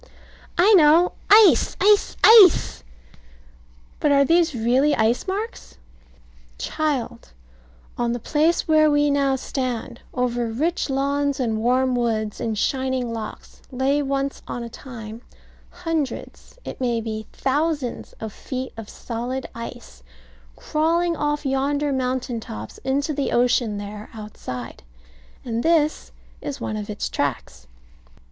[0.57, 1.11] I know.
[1.29, 1.77] Ice!
[1.79, 2.17] ice!
[2.23, 2.83] ice!
[3.99, 5.77] But are these really ice marks?
[6.57, 7.33] Child,
[7.99, 13.13] on the place where we now stand, over rich lawns, and warm woods, and shining
[13.13, 15.21] lochs, lay once on a time
[15.69, 20.01] hundreds, it may be thousands, of feet of solid ice,
[20.55, 24.81] crawling off yonder mountain tops into the ocean there outside;
[25.45, 26.11] and this
[26.41, 27.67] is one of its tracks.